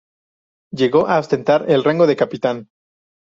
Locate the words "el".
1.69-1.83